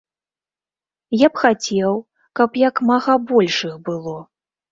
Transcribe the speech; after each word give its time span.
Я 1.21 1.27
б 1.33 1.41
хацеў, 1.41 1.93
каб 2.41 2.49
як 2.61 2.75
мага 2.93 3.13
больш 3.33 3.55
іх 3.69 3.75
было. 3.91 4.17